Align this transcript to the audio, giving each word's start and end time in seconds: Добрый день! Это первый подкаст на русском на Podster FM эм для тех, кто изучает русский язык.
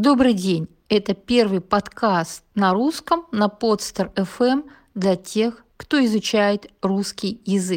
Добрый 0.00 0.32
день! 0.32 0.68
Это 0.88 1.12
первый 1.12 1.60
подкаст 1.60 2.44
на 2.54 2.72
русском 2.72 3.26
на 3.32 3.46
Podster 3.46 4.14
FM 4.14 4.52
эм 4.52 4.64
для 4.94 5.16
тех, 5.16 5.64
кто 5.76 6.04
изучает 6.04 6.70
русский 6.80 7.40
язык. 7.44 7.76